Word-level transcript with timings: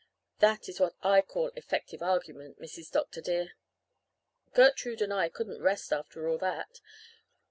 That 0.39 0.67
is 0.67 0.79
what 0.79 0.95
I 1.03 1.21
call 1.21 1.51
effective 1.55 2.01
argument, 2.01 2.59
Mrs. 2.59 2.89
Dr. 2.89 3.21
dear.' 3.21 3.51
"Gertrude 4.55 5.03
and 5.03 5.13
I 5.13 5.29
couldn't 5.29 5.61
rest 5.61 5.93
after 5.93 6.27
all 6.27 6.39
that. 6.39 6.79